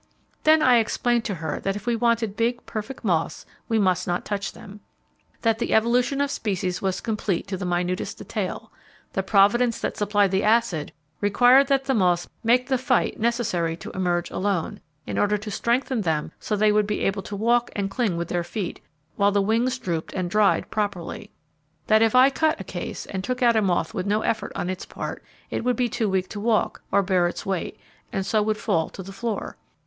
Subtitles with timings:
[0.45, 4.25] Then I explained to her that if we wanted big, perfect moths we must not
[4.25, 4.79] touch them.
[5.43, 8.71] That the evolution of species was complete to the minutest detail.
[9.13, 10.91] The providence that supplied the acid,
[11.21, 16.01] required that the moths make the fight necessary to emerge alone, in order to strengthen
[16.01, 18.81] them so they would be able to walk and cling with their feet,
[19.17, 21.29] while the wings drooped and dried properly.
[21.85, 24.67] That if I cut a case, and took out a moth with no effort on
[24.67, 27.79] its part, it would be too weak to walk, or bear its weight,
[28.11, 29.57] and so would fall to the floor.